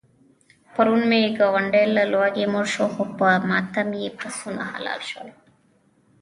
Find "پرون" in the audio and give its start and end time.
0.73-1.01